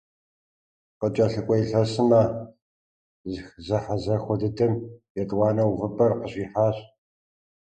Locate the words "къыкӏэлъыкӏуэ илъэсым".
0.99-2.09